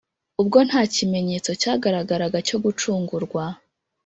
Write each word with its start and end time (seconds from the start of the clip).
ubwo 0.41 0.57
nta 0.67 0.81
kimenyetso 0.93 1.49
cyagaragaraga 1.61 2.37
cyo 2.47 2.57
gucungurwa, 2.63 3.43